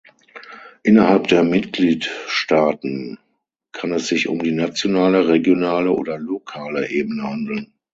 Innerhalb 0.81 1.27
der 1.27 1.43
Mitgliedstaaten 1.43 3.19
kann 3.71 3.93
es 3.93 4.07
sich 4.07 4.29
um 4.29 4.39
die 4.41 4.49
nationale, 4.51 5.27
regionale 5.27 5.91
oder 5.91 6.17
lokale 6.17 6.89
Ebene 6.89 7.21
handeln. 7.21 7.73